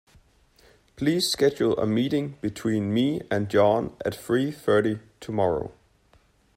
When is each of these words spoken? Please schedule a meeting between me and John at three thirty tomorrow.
Please 0.95 1.29
schedule 1.29 1.77
a 1.77 1.85
meeting 1.85 2.35
between 2.41 2.91
me 2.91 3.21
and 3.29 3.49
John 3.51 3.95
at 4.03 4.15
three 4.15 4.51
thirty 4.51 4.97
tomorrow. 5.19 5.71